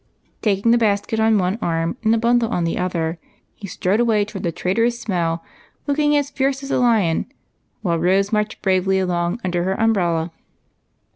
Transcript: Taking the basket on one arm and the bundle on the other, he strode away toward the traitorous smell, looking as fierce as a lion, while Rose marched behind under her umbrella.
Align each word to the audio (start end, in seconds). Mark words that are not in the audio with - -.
Taking 0.41 0.71
the 0.71 0.79
basket 0.79 1.19
on 1.19 1.37
one 1.37 1.59
arm 1.61 1.95
and 2.03 2.11
the 2.11 2.17
bundle 2.17 2.49
on 2.49 2.63
the 2.63 2.79
other, 2.79 3.19
he 3.53 3.67
strode 3.67 3.99
away 3.99 4.25
toward 4.25 4.41
the 4.41 4.51
traitorous 4.51 4.99
smell, 4.99 5.43
looking 5.85 6.17
as 6.17 6.31
fierce 6.31 6.63
as 6.63 6.71
a 6.71 6.79
lion, 6.79 7.31
while 7.83 7.99
Rose 7.99 8.33
marched 8.33 8.63
behind 8.63 9.39
under 9.43 9.63
her 9.63 9.79
umbrella. 9.79 10.31